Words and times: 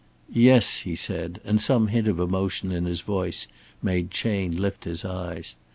"Yes," 0.33 0.77
he 0.77 0.95
said, 0.95 1.39
and 1.45 1.61
some 1.61 1.89
hint 1.89 2.07
of 2.07 2.19
emotion 2.19 2.71
in 2.71 2.85
his 2.85 3.01
voice 3.01 3.47
made 3.83 4.09
Chayne 4.09 4.57
lift 4.59 4.85
his 4.85 5.05
eyes. 5.05 5.55